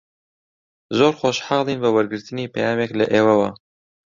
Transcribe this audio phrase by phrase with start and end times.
[0.97, 3.49] زۆر خۆشحاڵین بە وەرگرتنی پەیامێک لە ئێوەوە.